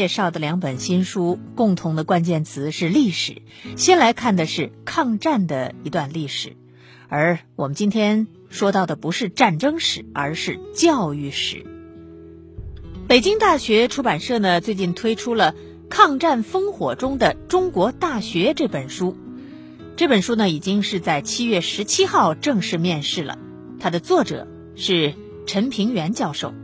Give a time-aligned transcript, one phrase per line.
[0.00, 3.42] 介绍的两本新书，共同的关键词是历史。
[3.76, 6.56] 先来看的是抗战的一段历史，
[7.10, 11.66] 而我们今天说到的不是战争史，而是教育史。
[13.08, 15.52] 北京大学出版社呢，最近推出了
[15.90, 19.18] 《抗战烽火中的中国大学》这本书。
[19.96, 23.36] 这本书呢，已经是在七月十七号正式面世了。
[23.78, 25.12] 它的作者是
[25.44, 26.54] 陈平原教授。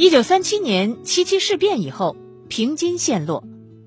[0.00, 2.14] 一九三七年七七事变以后，
[2.46, 3.42] 平津陷落，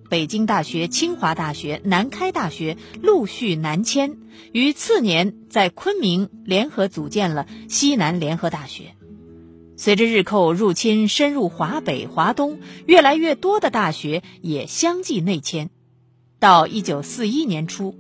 [0.10, 4.18] 北京大学、清华大学、南开大学陆续南迁，
[4.52, 8.94] 于次年在昆明联合组建了西南联合大学。
[9.78, 15.70] 随着日寇入侵深入华北、华东，越来越多的大学也相继内迁。
[16.42, 17.96] 到一九四一年初，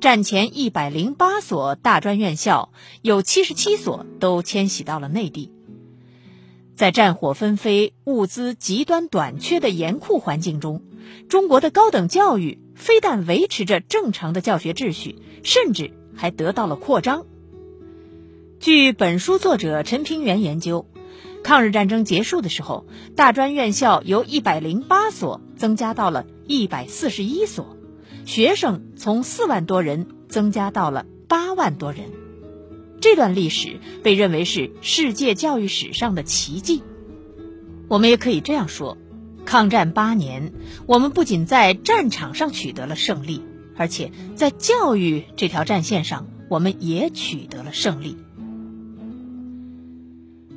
[0.00, 2.70] 战前一百零八所大专院校，
[3.02, 5.50] 有七十七所都迁徙到了内地。
[6.76, 10.82] 在战火纷飞、物资极端短缺的严酷环境中，
[11.26, 17.24] 中国的高等教育非但维持着正常的教学秩序，甚至还得到了扩张。
[18.60, 20.86] 据本书作者陈平原研究，
[21.42, 22.84] 抗日战争结束的时候，
[23.16, 27.74] 大专院校由一百零八所增加到了一百四十一所，
[28.26, 32.25] 学生从四万多人增加到了八万多人。
[33.00, 36.82] 这段历史被认为是世界教育史上的奇迹。
[37.88, 38.98] 我们也可以这样说：
[39.44, 40.52] 抗战八年，
[40.86, 43.42] 我们不仅在战场上取得了胜利，
[43.76, 48.16] 而且在教育这条战线上，我们也取得了胜利。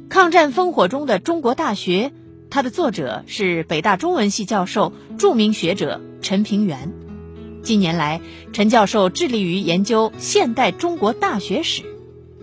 [0.10, 2.12] 抗战烽火中的中国大学，
[2.50, 6.92] 它的作者是北大中文系教授、著名学者陈平原。
[7.62, 8.22] 近年来，
[8.54, 11.84] 陈教授致力于研究现代中国大学史。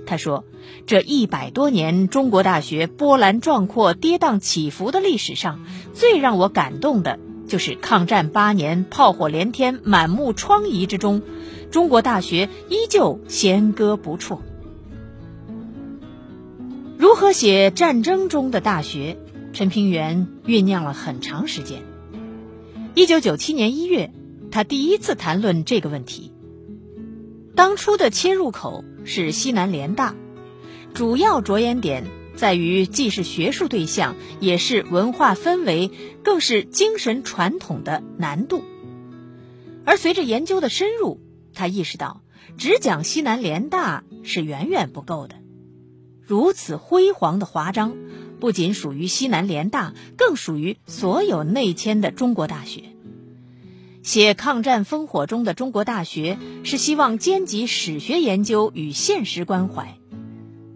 [0.07, 0.45] 他说
[0.87, 11.23] ：“这一百多年中国大学波澜壮阔、跌宕起伏的历史上，最让我感动的，就是抗战八年炮火连天、满目疮痍之中，
[11.71, 14.41] 中国大学依旧弦歌不辍。
[16.97, 19.19] 如何写战争中的大学？
[19.53, 21.83] 陈平原酝酿了很长时间。
[22.95, 24.13] 一九九七年一月，
[24.51, 26.33] 他第一次谈论这个问题。
[27.57, 30.17] 当初的切入口。”是西南联大，
[30.93, 35.93] 主要着眼点在于既是学术对象，也是文化氛围，
[36.25, 38.65] 更是精神传统的难度。
[39.85, 41.21] 而随着研究的深入，
[41.55, 42.21] 他意识到
[42.59, 45.37] 只讲西南联大是远远不够的。
[46.21, 47.97] 如此辉煌的华章，
[48.41, 52.96] 不仅属于西南联大，更属于所有内迁的中国大学。
[54.07, 59.99] 写抗战烽火中的中国大学，是希望兼及史学研究与现实关怀。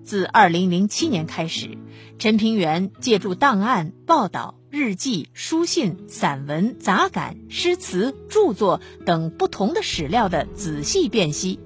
[0.02, 1.78] 自2007年开始，
[2.18, 11.60] 陈平原借助档案、报道、日记、书信、散文、杂感、诗词、著作等不同的史料的仔细辨析，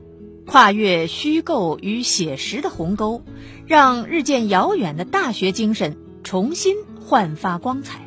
[0.47, 3.23] 跨越虚构与写实的鸿沟，
[3.67, 8.07] 让日渐遥远的大学精神重新焕发光彩。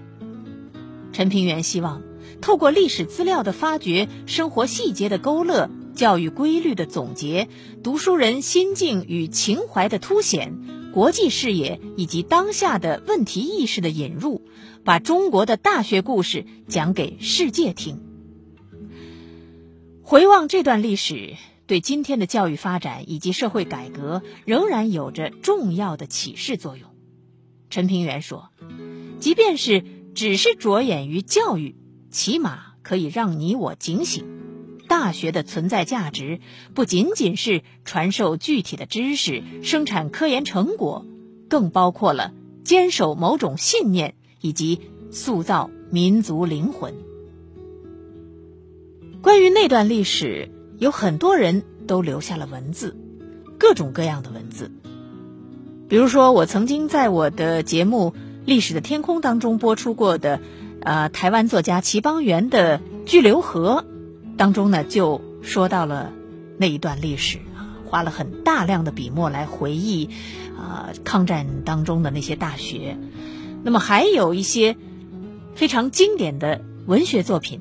[1.12, 2.07] 陈平原希望。
[2.42, 7.48] 透过历史资料的发掘、生活细节的勾勒、教育规律的总结、
[7.84, 14.42] 读书人心境与情怀的凸显、国际视野以及当下的问题意识的引入，
[14.84, 18.02] 把中国的大学故事讲给世界听。
[20.04, 21.34] 回望这段历史，
[21.66, 26.90] 对今天的教育发展以及社会改革仍然有着重要的启示作用。
[27.70, 28.50] 陈平原说
[29.20, 29.84] ：“即便是
[30.16, 31.76] 只是着眼于教育。”
[32.10, 34.26] 起码可以让你我警醒，
[34.88, 36.40] 大学的存在价值
[36.74, 41.06] 不仅仅是传授具体的知识、生产科研成果，
[41.50, 44.80] 更包括了坚守某种信念以及
[45.12, 46.94] 塑造民族灵魂。
[49.22, 52.96] 关于那段历史，有很多人都留下了文字，
[53.58, 54.72] 各种各样的文字。
[55.90, 58.14] 比如说，我曾经在我的节目
[58.46, 60.40] 《历史的天空》当中播出过的。
[60.82, 63.86] 呃，台湾作家齐邦媛的《巨流河》
[64.38, 66.14] 当中呢，就说到了
[66.58, 70.10] 那一段历史啊，花了很大量的笔墨来回忆
[70.58, 72.98] 啊抗战当中的那些大学。
[73.64, 74.78] 那么还有一些
[75.56, 77.60] 非常经典的文学作品，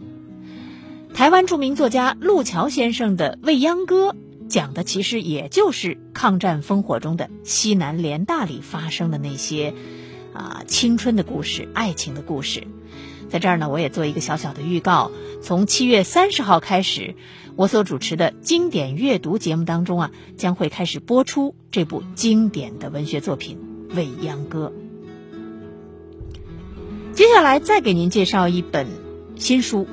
[1.14, 4.10] 台湾著名作家路桥先生的《未央歌》
[4.48, 9.74] 讲的其实也就是抗战烽火中的西南联大里发生的那些
[10.36, 12.66] 啊青春的故事、爱情的故事。
[13.28, 15.10] 在这儿呢，我也做一个小小的预告。
[15.42, 17.16] 从七月三十号开始，
[17.56, 23.58] 我所主持的经典阅读节目当中啊，将会开始播出这部经典的文学作品
[23.96, 24.72] 《未央歌》。
[27.14, 28.86] 接下来再给您介绍一本
[29.34, 29.88] 新书，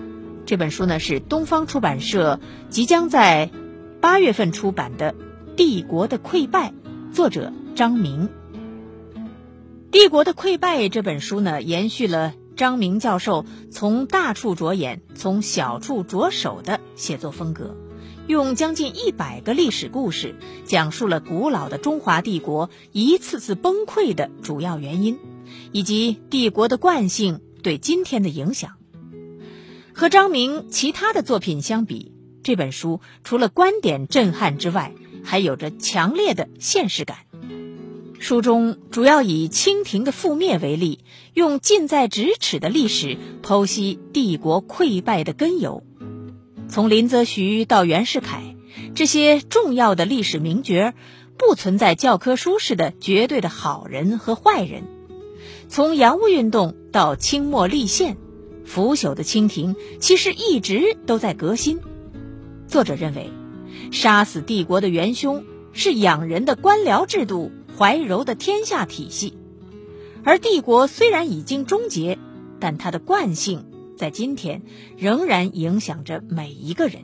[0.45, 2.39] 这本书呢是东方出版社
[2.69, 3.49] 即将在
[3.99, 5.13] 八月份出版的
[5.55, 6.71] 《帝国的溃败》，
[7.15, 8.27] 作者张明。
[9.93, 17.77] 《帝国的溃败》这本书呢，延续了张明教授从大处着眼、从小处着手的写作风格。
[18.25, 20.33] 用将近一百个历史故事，
[20.65, 25.19] 讲述了古老的中华帝国一次次崩溃的主要原因，
[25.71, 28.71] 以及帝国的惯性对今天的影响。
[29.93, 32.11] 和张明其他的作品相比，
[32.41, 34.91] 这本书除了观点震撼之外，
[35.23, 37.17] 还有着强烈的现实感。
[38.23, 40.99] 书中主要以清廷的覆灭为例，
[41.33, 45.83] 用近在咫尺的历史剖析帝国溃败的根由。
[46.69, 48.55] 从林则徐到袁世凯，
[48.95, 50.93] 这些重要的历史名角，
[51.37, 54.83] 不存在教科书式的绝对的好人和坏人。
[55.67, 58.15] 从洋务运动到清末立宪，
[58.63, 61.81] 腐朽的清廷其实一直都在革新。
[62.69, 63.29] 作者认为，
[63.91, 65.43] 杀死帝国的元凶
[65.73, 69.33] 是养人的官僚制度、怀柔的天下体系，
[70.23, 72.19] 而帝国虽然已经终结，
[72.59, 73.65] 但它的惯性。
[73.95, 74.63] 在今天，
[74.97, 77.03] 仍然影响着每一个人。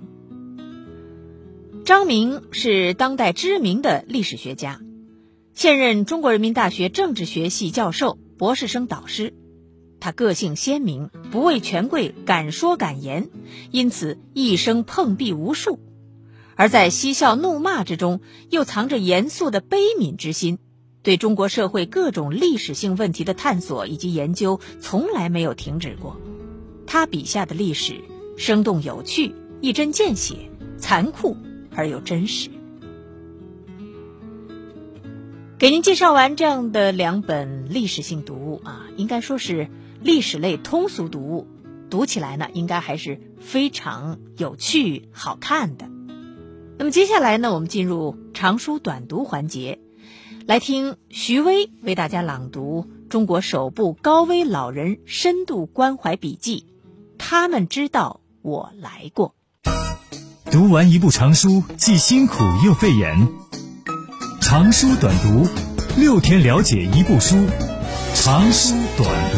[1.86, 4.82] 张明是当代知名的历史学家，
[5.54, 9.34] 现任中国人民大学政治学系教授、博士生导师。
[10.00, 13.30] 他个性鲜明，不畏权贵，敢说敢言，
[13.72, 15.80] 因此一生碰壁无数。
[16.60, 18.20] 而在嬉笑怒骂之中，
[18.50, 20.60] 又藏着严肃的悲悯之心。
[21.02, 26.20] 对中国社会各种历史性问题的探索以及研究，从来没有停止过。
[26.86, 28.02] 他笔下的历史
[28.38, 30.36] 生动有趣、一针见血、
[30.78, 31.38] 残酷
[31.74, 32.50] 而又真实。
[35.58, 39.70] 给您介绍完这样的两本历史性读物啊，应该说是
[40.04, 41.48] 历史类通俗读物，
[41.90, 45.90] 读起来呢应该还是非常有趣、好看的。
[46.80, 49.80] 那么接下来呢，我们进入长书短读环节，
[50.46, 56.66] 来听徐威为大家朗读中国首部高危老人深度关怀笔记。
[57.18, 59.36] 他们知道我来过。
[60.46, 62.36] 读完一部长书，既辛苦
[62.66, 63.28] 又费眼。
[64.40, 65.46] 长书短读，
[65.98, 67.36] 六天了解一部书。
[68.16, 69.38] 长书短读。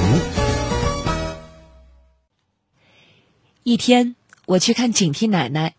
[3.64, 4.16] 一天，
[4.46, 5.74] 我去看景缇奶奶，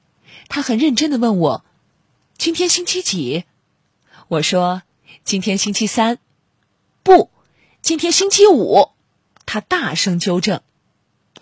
[0.54, 1.64] 他很认真的问我
[2.36, 3.46] ：“今天星期几？”
[4.28, 4.82] 我说
[5.24, 6.18] ：“今天星期三。”
[7.02, 7.30] 不，
[7.80, 8.90] 今天星期五。
[9.46, 10.60] 他大声纠正。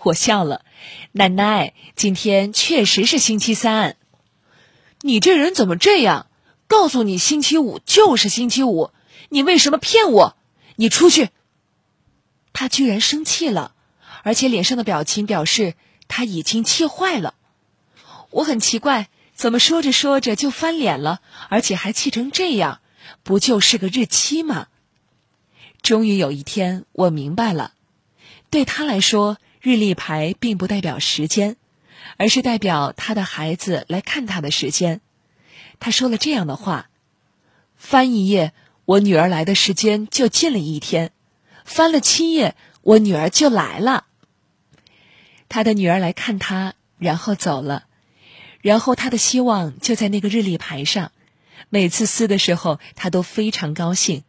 [0.04, 0.64] 我笑了，
[1.10, 3.96] 奶奶，今天确实是星期三。
[5.00, 6.28] 你这人怎么这样？
[6.68, 8.92] 告诉你星期五就是星期五，
[9.28, 10.36] 你为什么骗我？
[10.76, 11.30] 你出去。
[12.52, 13.74] 他居然生气了，
[14.22, 15.74] 而且脸上的表情表示
[16.06, 17.34] 他已经气坏了。
[18.30, 22.80] 我很奇怪，怎么说着说着就翻脸了，而且还气成这样？
[23.22, 24.68] 不就是个日期吗？
[25.82, 27.72] 终于有一天，我明白了，
[28.50, 29.38] 对他来说。
[29.62, 31.56] 日历牌并不代表时间，
[32.16, 35.02] 而是代表他的孩子来看他的时间。
[35.78, 36.88] 他说了这样的话：
[37.76, 38.54] 翻一页，
[38.86, 41.10] 我女儿来的时间就近了一天；
[41.66, 44.06] 翻了七页，我女儿就来了。
[45.50, 47.84] 他的女儿来看他，然后走了，
[48.60, 51.12] 然后他的希望就在那个日历牌上。
[51.68, 54.24] 每次撕的时候，他都非常高兴，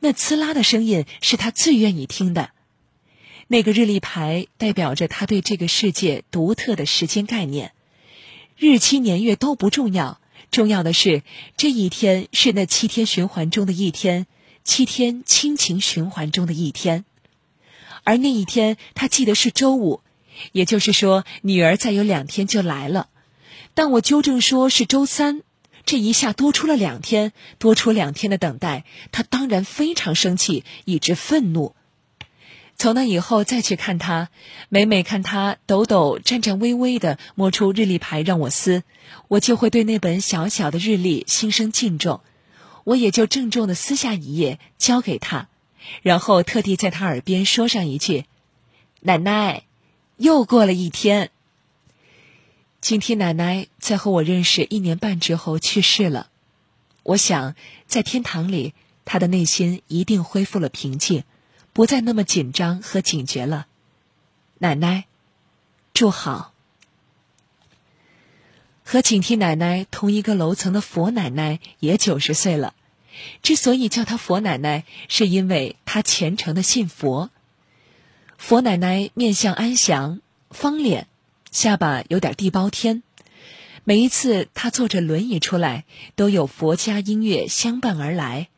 [0.00, 2.50] 那呲啦的声音是他最愿意听的。
[3.46, 7.72] 那个日历牌代表着他对这个世界独特的时间概念，
[8.56, 11.22] 日期年月都不重要，重要的是
[11.56, 14.26] 这一天是那七天循环中的一天，
[14.64, 17.04] 七天亲情循环中的一天，
[18.02, 20.00] 而那一天他记得是周五，
[20.52, 23.08] 也就是说女儿再有两天就来了。
[23.74, 25.42] 但我纠正说是周三，
[25.84, 31.74] 这一下多出了两天，多出两天的等待，他当然非常生气，以致愤怒。
[32.76, 34.28] 从那以后再去看他，
[34.68, 38.82] 每每看他抖抖、颤颤巍巍的摸出日历牌让我撕，
[39.28, 42.20] 我就会对那本小小的日历心生敬重，
[42.84, 45.48] 我也就郑重的撕下一页交给他，
[46.02, 48.24] 然后特地在他耳边说上一句
[49.02, 49.64] ：“奶奶，
[50.16, 51.30] 又过了一天。”
[52.84, 56.28] 今天奶奶在和我认识一年半之后去世了，
[57.02, 57.54] 我想
[57.86, 58.74] 在天堂里，
[59.06, 61.24] 她的内心一定恢复了平静。
[61.72, 63.68] 不再那么紧张和警觉了，
[64.58, 65.06] 奶奶，
[65.94, 66.52] 祝好。
[68.84, 72.74] 和景缇奶奶同一个楼层的佛奶奶也九十岁了，
[73.40, 77.30] 之所以叫她佛奶奶，是因为她虔诚的信佛。
[78.36, 81.08] 佛奶奶面相安详，方脸，
[81.54, 83.04] 下巴有点地包天。
[83.84, 85.84] 每一次他坐着轮椅出来，
[86.16, 88.48] 都有佛家音乐相伴而来。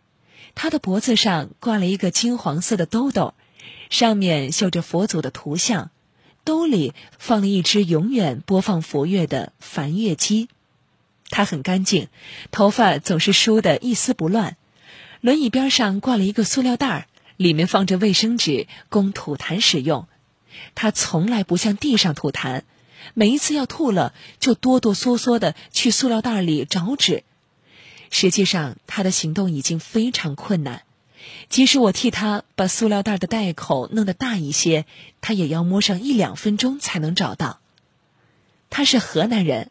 [0.54, 3.34] 他的脖子上挂了一个金黄色的兜兜，
[3.90, 5.90] 上面绣着佛祖的图像，
[6.42, 10.48] 兜里放了一只永远播放佛乐的梵乐机。
[11.28, 12.08] 他很干净，
[12.50, 14.56] 头发总是梳得一丝不乱。
[15.20, 20.08] 轮椅边上挂了一个塑料袋儿，里面放着卫生纸，供吐痰使用。
[20.74, 22.62] 他从来不向地上吐痰。
[23.14, 27.24] 每一次要吐了，就哆哆嗦嗦的去塑料袋里找纸。
[28.10, 30.82] 实际上，他的行动已经非常困难。
[31.48, 34.86] 即使我替他把塑料袋的袋口弄得大一些，
[35.20, 37.60] 他也要摸上一两分钟才能找到。
[38.70, 39.70] 他是河南人。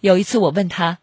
[0.00, 0.98] 有一次我问他：“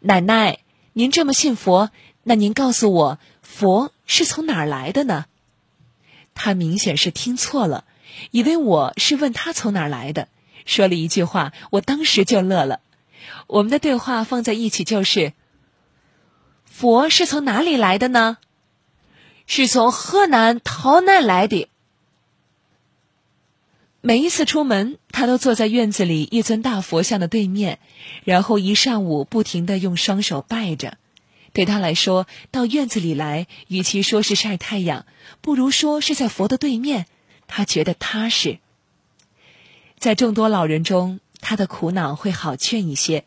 [0.00, 0.60] 奶奶，
[0.92, 1.90] 您这么信佛，
[2.22, 5.26] 那您告诉我，佛是从哪儿来的呢？”
[6.34, 7.84] 他明显是听错了，
[8.30, 10.28] 以为我是问他从哪儿来的。
[10.64, 12.80] 说了一句话，我当时就乐了。
[13.46, 15.32] 我们的对话放在一起就是
[16.64, 18.38] ：“佛是从哪里来的呢？
[19.46, 21.68] 是从河南洮南来的。”
[24.00, 27.78] 每一次出门，他都坐在院子里一尊大佛像的对面，
[28.24, 30.98] 然后一上午不停的用双手拜着。
[31.54, 35.06] 对他来说，到院子里来，与其说是晒太阳，
[35.40, 37.06] 不如说是在佛的对面，
[37.46, 38.58] 他觉得踏实。
[40.04, 43.24] 在众多老人中，他的苦恼会好劝一些，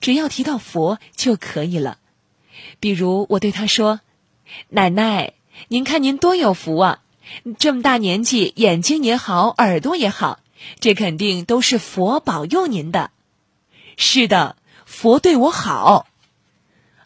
[0.00, 1.98] 只要提到佛就可以了。
[2.80, 4.00] 比如我对他说
[4.70, 5.34] ：“奶奶，
[5.68, 7.02] 您看您多有福啊！
[7.58, 10.40] 这么大年纪，眼睛也好，耳朵也好，
[10.80, 13.10] 这肯定都是佛保佑您的。
[13.98, 16.06] 是的，佛对我好。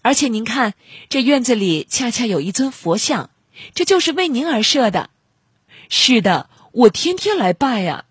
[0.02, 0.74] 而且您看，
[1.08, 3.30] 这院子里恰恰有一尊佛像，
[3.74, 5.10] 这就是为您而设的。
[5.88, 8.04] 是的，我天天来拜呀。”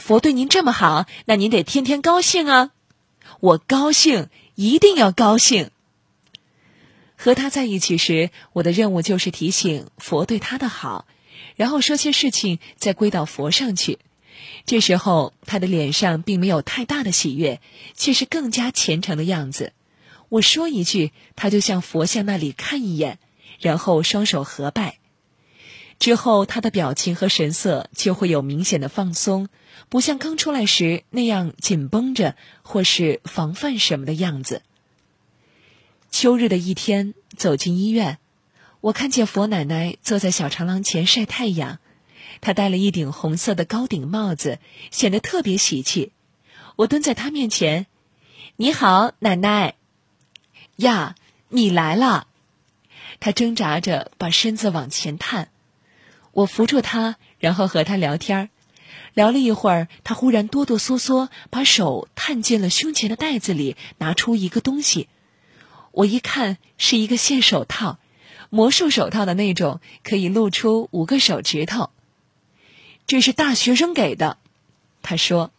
[0.00, 2.70] 佛对您这么好，那您得天天高兴啊！
[3.38, 5.70] 我高兴，一定要高兴。
[7.16, 11.06] 和他在一起时，我的任务就是提醒佛对他的好，
[11.54, 13.98] 然后说些事情再归到佛上去。
[14.64, 17.60] 这时候，他的脸上并没有太大的喜悦，
[17.94, 19.74] 却是更加虔诚的样子。
[20.30, 23.18] 我说一句，他就向佛像那里看一眼，
[23.60, 24.98] 然后双手合拜。
[25.98, 29.48] 之后，他的表情和神色就会有明显的放松，
[29.90, 34.62] 不像刚出来时那样紧绷着或是防范什么的样子。
[36.12, 38.18] 秋日的一天，走进医院，
[38.80, 41.80] 我看见佛奶奶坐在小长廊前晒太阳，
[42.40, 44.60] 她戴了一顶红色的高顶帽子，
[44.92, 46.12] 显得特别喜气。
[46.76, 47.86] 我蹲在她面前
[48.56, 49.74] ：“你好，奶奶。”
[50.76, 51.16] 呀，
[51.48, 52.28] 你来了。
[53.18, 55.48] 她挣扎着把身子往前探。
[56.32, 58.48] 我扶住他，然后和他聊天儿
[59.14, 65.08] 聊了一会儿，他忽然哆哆嗦嗦，把手探进了胸前的袋子里，拿出一个东西。
[65.92, 67.98] 我一看，是一个线手套，
[68.48, 71.90] 魔术手套的那种，可以露出五个手指头。
[73.06, 74.38] 这是大学生给的，
[75.02, 75.50] 他说：“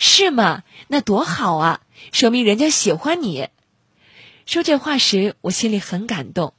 [0.00, 0.62] 是吗？
[0.88, 1.82] 那多好啊！
[2.12, 3.48] 说明人家喜欢你。”
[4.46, 6.54] 说这话时，我心里很感动。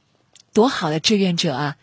[0.52, 1.76] 多好的志愿者啊！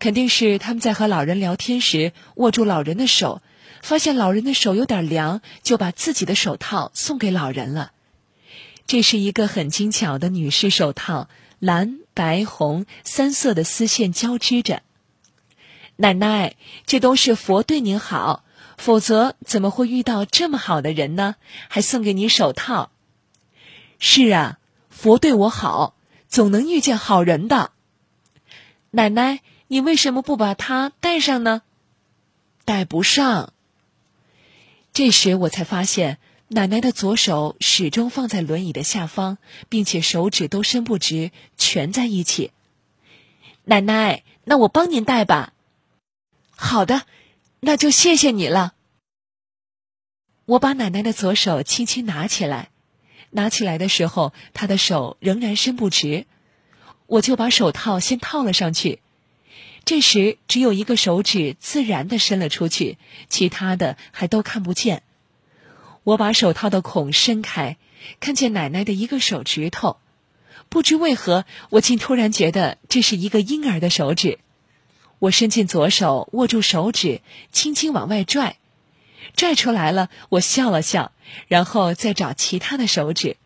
[0.00, 3.40] 肯定是他们在和老人聊天时握住老人的手，
[3.86, 7.92] 发现老人的手有点凉，就把自己的手套送给老人了。
[8.88, 11.28] 这是一个很精巧的女士手套，
[11.60, 14.82] 蓝、白、红三色的丝线交织着。
[15.94, 18.42] 奶奶，这都是佛对您好，
[18.76, 21.36] 否则怎么会遇到这么好的人呢？
[21.68, 22.90] 还送给你手套。
[24.00, 24.58] 是啊，
[24.90, 25.94] 佛对我好，
[26.26, 27.70] 总能遇见好人的。
[28.90, 29.42] 奶奶。
[29.68, 31.62] 你为什么不把它戴上呢？
[32.64, 33.52] 戴不上。
[34.96, 36.16] 这时我才发现，
[36.48, 39.36] 奶奶的左手始终放在轮椅的下方，
[39.68, 42.50] 并且手指都伸不直，蜷在一起。
[43.64, 45.52] 奶奶，那我帮您带吧。
[46.48, 47.02] 好的，
[47.60, 48.72] 那就谢谢你了。
[50.46, 52.70] 我把奶奶的左手轻轻拿起来，
[53.28, 56.24] 拿起来的时候，她的手仍然伸不直，
[57.04, 59.00] 我就把手套先套了上去。
[59.86, 65.04] 这时，只有一个手指自然的伸了出去，其他的还都看不见。
[66.02, 67.76] 我把手套的孔伸开，
[68.18, 69.98] 看见奶奶的一个手指头。
[70.68, 74.40] 不知为何，我竟突然觉得这是一个婴儿的手指。
[75.20, 77.20] 我伸进左手，握住手指，
[77.52, 78.56] 轻轻往外拽，
[79.36, 80.10] 拽出来了。
[80.30, 81.12] 我笑了笑，
[81.46, 83.36] 然后再找其他的手指。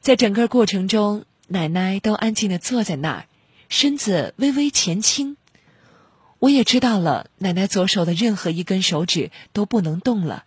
[0.00, 3.26] 在整个过程中，奶奶都安静的坐在那儿。
[3.72, 5.38] 身子微微前倾，
[6.38, 10.44] 我也知道了，奶奶左手的任何一根手指都不能动了。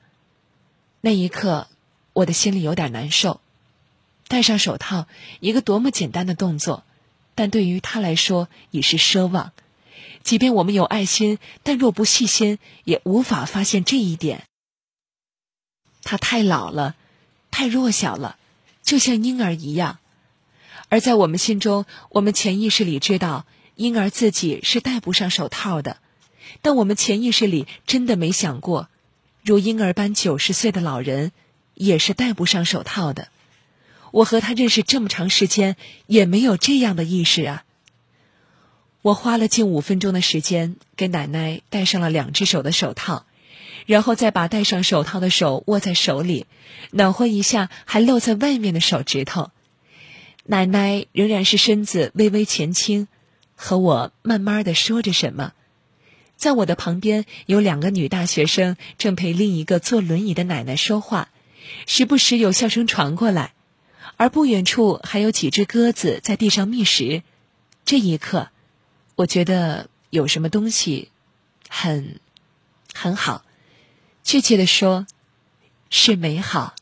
[1.01, 1.67] 那一刻，
[2.13, 3.41] 我的心里有点难受。
[4.27, 5.08] 戴上手套，
[5.39, 6.84] 一个多么简单的动作，
[7.34, 9.53] 但对于他来说已是奢望。
[10.22, 14.44] 即便我们有爱心，但若不细心，也无法发现这一点。
[16.03, 16.96] 他太老了，
[17.50, 18.38] 太弱小了，
[18.84, 19.98] 就像婴儿一样。
[20.95, 23.45] 而在我们心中，我们潜意识里知道。
[23.75, 25.97] 婴儿自己是戴不上手套的，
[26.61, 28.87] 但我们潜意识里真的没想过，
[29.43, 31.33] 如婴儿般九十岁的老人
[31.73, 33.27] 也是戴不上手套的。
[34.11, 35.75] 我和他认识这么长时间，
[36.07, 37.65] 也没有这样的意识啊。
[39.01, 43.25] 我花了近五分钟的时间给奶奶戴上了两只手的手套，
[43.85, 46.45] 然后再把戴上手套的手握在手里，
[46.91, 49.51] 暖和一下还露在外面的手指头。
[50.45, 53.07] 奶奶仍然是身子微微前倾。
[53.57, 55.53] 和我慢慢的说着什么，
[56.35, 61.29] 在我的旁边有两个女大学生正陪另一个坐轮椅的奶奶说话，
[61.87, 63.53] 时不时有笑声传过来，
[64.17, 67.23] 而不远处还有几只鸽子在地上觅食。
[67.85, 68.49] 这一刻，
[69.15, 71.09] 我觉得有什么东西
[71.69, 72.19] 很
[72.93, 73.45] 很好，
[74.21, 75.07] 确切的说，
[75.89, 76.75] 是美好。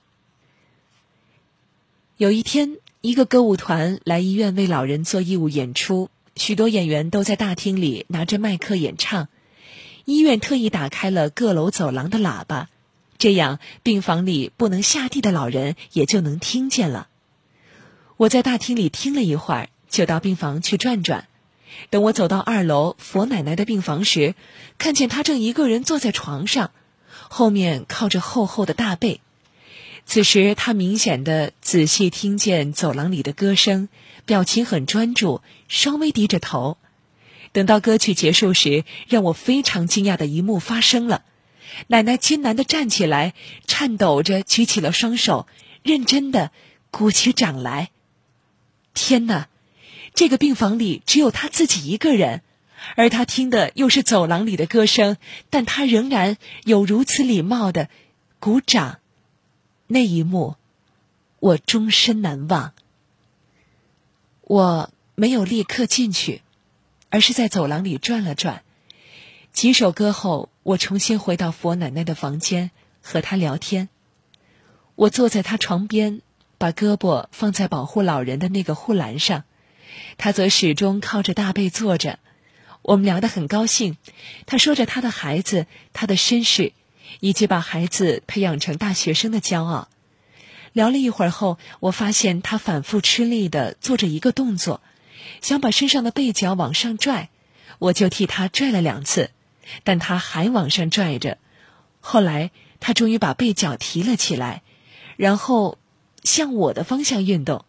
[2.17, 6.09] 有一天，一个歌舞团来医院为老人做义务演出。
[6.37, 9.27] 许多演员都在大厅里拿着麦克演唱，
[10.05, 12.69] 医院特意打开了各楼走廊的喇叭，
[13.17, 17.09] 这样病房里不能下地的老人也就能听见了。
[18.15, 21.27] 我在大厅里听了一会儿，就到病房去转转。
[21.89, 24.33] 等我走到二楼佛奶奶的病房时，
[24.77, 26.71] 看见她正一个人坐在床上，
[27.27, 29.19] 后面靠着厚厚的大被。
[30.05, 33.89] 此时，她明显的仔细听见走廊里的歌声。
[34.25, 36.77] 表情很专注，稍微低着头。
[37.51, 41.25] 等到歌曲结束时，让我非常惊讶的一幕发生了：
[41.87, 43.33] 奶奶艰难的站起来，
[43.67, 45.45] 颤抖着举起了双手，
[45.83, 46.51] 认真的
[46.89, 47.89] 鼓起掌来。
[48.93, 49.49] 天哪！
[50.13, 52.43] 这个病房里只有她自己一个人，
[52.95, 55.17] 而她听的又是走廊里的歌声，
[55.49, 57.89] 但她仍然有如此礼貌的
[58.39, 58.99] 鼓掌。
[59.87, 60.55] 那一幕，
[61.39, 62.73] 我终身难忘。
[64.41, 66.41] 我没有立刻进去，
[67.09, 68.63] 而是在走廊里转了转。
[69.51, 73.89] 几首歌后，我重新回到佛奶奶的房间和她聊天。
[74.95, 76.21] 我坐在她床边，
[76.57, 79.43] 把胳膊放在保护老人的那个护栏上，
[80.17, 82.19] 她则始终靠着大背坐着。
[82.81, 83.97] 我们聊得很高兴，
[84.45, 86.73] 她说着她的孩子、她的身世，
[87.19, 89.89] 以及把孩子培养成大学生的骄傲。
[90.71, 94.81] 聊了一会儿后，我发现他反复吃力的做着一个动作，
[95.41, 97.29] 想把身上的被角往上拽，
[97.79, 99.29] 我就替他拽了两次，
[99.83, 101.37] 但他还往上拽着。
[101.99, 104.63] 后来他终于把被角提了起来，
[105.15, 105.77] 然后
[106.23, 107.65] 向我的方向运动。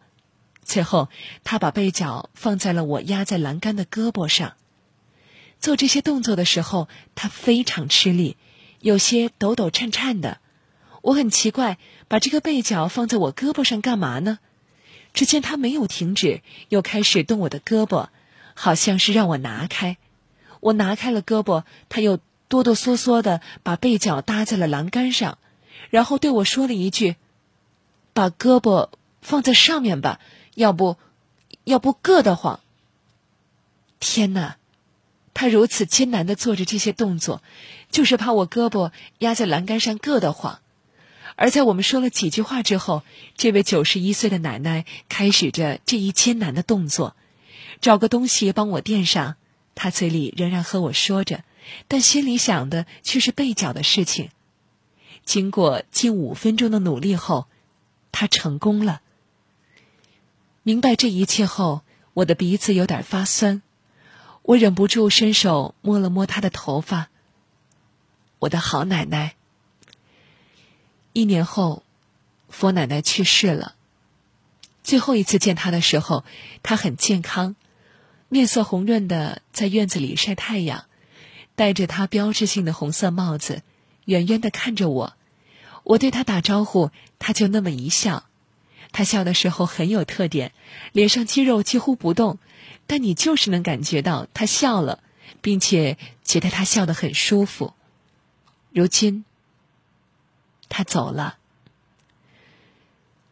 [0.64, 1.10] 最后，
[1.44, 4.54] 他把被角放在了我压在栏杆的胳膊上。
[5.60, 8.38] 做这些动作的时候，他非常吃力，
[8.84, 10.40] 有些抖抖颤颤的。
[11.00, 14.40] 我很奇怪，把这个被角放在我胳膊上干嘛呢？
[15.14, 18.08] 只见他没有停止，又开始动我的胳膊，
[18.52, 19.96] 好像是让我拿开。
[20.60, 22.18] 我拿开了胳膊，他又
[22.48, 25.38] 哆哆嗦嗦的把被角搭在了栏杆上，
[25.88, 27.16] 然后对我说了一句
[28.12, 28.90] ：“把胳膊
[29.22, 30.20] 放在上面吧，
[30.54, 30.98] 要不，
[31.64, 32.60] 要不硌得慌。”
[33.98, 34.58] 天哪！
[35.36, 37.42] 他如此艰难的做着这些动作，
[37.94, 40.58] 就是怕我胳膊压在栏杆上硌得慌。
[41.36, 43.04] 而在我们说了几句话之后，
[43.36, 47.14] 这位九十一岁的奶奶开始着这一艰难的动作，
[47.80, 49.36] 找个东西帮我垫上。
[49.76, 51.44] 她嘴里仍然和我说着，
[51.86, 54.30] 但心里想的却是被角的事情。
[55.24, 57.46] 经过近五分钟的努力后，
[58.10, 59.02] 她成功了。
[60.64, 63.62] 明白这一切后，我的鼻子有点发酸，
[64.42, 67.10] 我忍不住伸手摸了摸她的头发。
[68.44, 69.36] 我的好奶奶。
[71.14, 71.82] 一年后，
[72.50, 73.74] 佛奶奶去世了。
[74.82, 76.26] 最后一次见她的时候，
[76.62, 77.56] 她很健康，
[78.28, 80.84] 面色红润的在院子里晒太阳，
[81.54, 83.62] 戴着她标志性的红色帽子，
[84.04, 85.14] 远远的看着我。
[85.82, 88.24] 我对她打招呼，她就那么一笑。
[88.92, 90.52] 她笑的时候很有特点，
[90.92, 92.38] 脸上肌肉几乎不动，
[92.86, 95.02] 但你就是能感觉到她笑了，
[95.40, 97.72] 并且觉得她笑得很舒服。
[98.74, 99.24] 如今。
[100.68, 101.38] 他走了。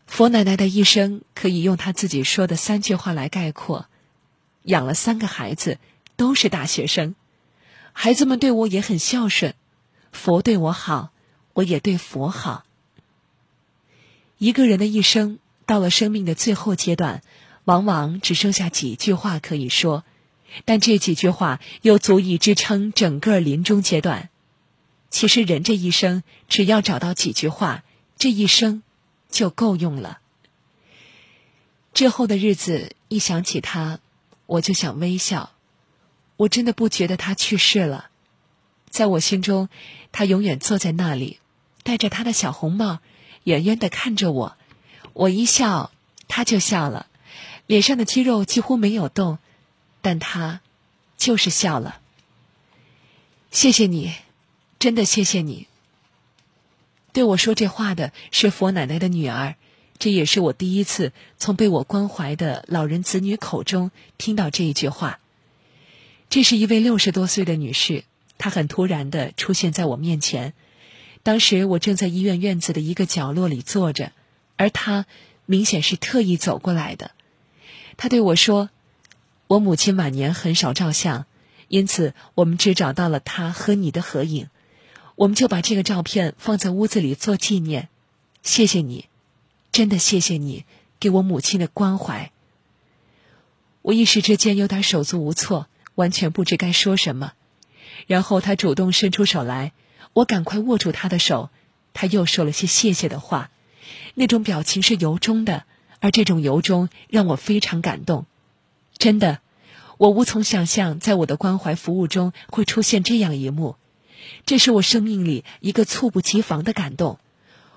[0.06, 3.86] 佛奶奶的一生可以用她自己说的三句话来概括：
[4.62, 5.78] 养了三个孩子，
[6.14, 7.16] 都是大学生，
[7.92, 9.54] 孩子们对我也很孝顺，
[10.12, 11.10] 佛对我好，
[11.54, 12.64] 我也对佛好。
[14.38, 17.22] 一个人的一生到了生命的最后阶段，
[17.64, 20.04] 往往只剩下几句话可以说，
[20.64, 24.28] 但这几句话又足以支撑整个临终阶段。
[25.12, 27.84] 其实人这一生，只要找到几句话，
[28.16, 28.82] 这一生
[29.30, 30.20] 就够用了。
[31.92, 34.00] 之后的日子，一想起他，
[34.46, 35.52] 我就想微笑。
[36.38, 38.08] 我真的不觉得他去世了，
[38.88, 39.68] 在我心中，
[40.12, 41.38] 他永远坐在那里，
[41.82, 43.00] 戴着他的小红帽，
[43.44, 44.56] 远远的看着我。
[45.12, 45.92] 我一笑，
[46.26, 47.06] 他就笑了，
[47.66, 49.38] 脸上的肌肉几乎没有动，
[50.00, 50.62] 但他
[51.18, 52.00] 就是笑了。
[53.50, 54.14] 谢谢你，
[54.82, 55.68] 真的谢谢你。
[57.12, 59.54] 对我说这话的是佛奶奶的女儿，
[60.00, 65.20] 这也是我第一次从被我关怀的老人子女口中听到这一句话。
[66.30, 68.02] 这是一位六十多岁的女士，
[68.38, 70.52] 她很突然的出现在我面前。
[71.22, 74.10] 当时我正在医院院子的一个角落里坐着，
[74.56, 75.06] 而她
[75.46, 77.12] 明显是特意走过来的。
[77.96, 78.68] 她对我说
[79.46, 81.26] ：“我母亲晚年很少照相，
[81.68, 84.48] 因此我们只找到了她和你的合影，
[85.22, 87.88] 我们就把这个照片放在屋子里做纪念。
[88.42, 89.06] 谢谢你，
[89.70, 90.64] 真的谢谢你
[90.98, 92.32] 给我母亲的关怀。”
[93.82, 95.68] 我一时之间有点手足无措。
[95.94, 97.34] 完全不知该说什么，
[98.06, 99.72] 然后他主动伸出手来，
[100.14, 101.50] 我赶快握住他的手，
[101.92, 103.50] 他又说了些谢谢的话，
[104.14, 105.64] 那种表情是由衷的，
[106.00, 108.24] 而这种由衷让我非常感动。
[108.96, 109.40] 真的，
[109.98, 113.76] 我无从想象，在我的关怀服务中会出现这样一幕，
[114.46, 117.18] 这是我生命里一个猝不及防的感动。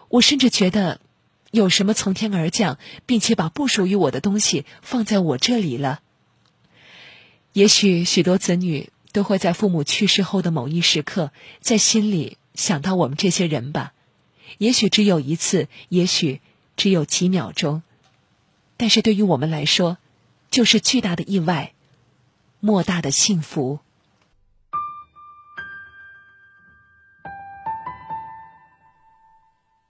[0.09, 0.99] 我甚至觉得，
[1.51, 6.01] 有什么从天而降，并且把不属于我的东西放在我这里了。
[7.53, 11.31] 也许许多子女都会在父母去世后的某一时刻，
[11.61, 13.93] 在心里想到我们这些人吧。
[14.57, 16.41] 也许只有一次，也许
[16.77, 17.81] 只有几秒钟，
[18.77, 19.97] 但是对于我们来说，
[20.51, 21.73] 就是巨大的意外，
[22.59, 23.79] 莫大的幸福。